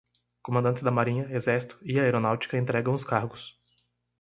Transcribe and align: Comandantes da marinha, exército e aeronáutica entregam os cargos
Comandantes 0.41 0.81
da 0.81 0.89
marinha, 0.89 1.29
exército 1.31 1.77
e 1.83 1.99
aeronáutica 1.99 2.57
entregam 2.57 2.95
os 2.95 3.03
cargos 3.03 3.55